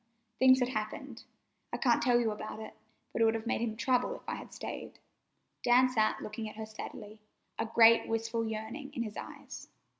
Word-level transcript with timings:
Things 0.39 0.57
had 0.61 0.69
happened. 0.69 1.25
I 1.71 1.77
can't 1.77 2.01
tell 2.01 2.19
you 2.19 2.31
about 2.31 2.59
it, 2.59 2.73
but 3.13 3.21
it 3.21 3.25
would 3.25 3.35
have 3.35 3.45
made 3.45 3.61
him 3.61 3.77
trouble 3.77 4.15
if 4.15 4.27
I 4.27 4.33
had 4.33 4.51
stayed." 4.51 4.97
Dan 5.61 5.89
sat 5.89 6.23
looking 6.23 6.49
at 6.49 6.55
her 6.55 6.65
steadily, 6.65 7.21
a 7.59 7.67
great, 7.67 8.07
wistful 8.07 8.43
yearning 8.43 8.91
in 8.95 9.03
his 9.03 9.15
eyes. 9.15 9.69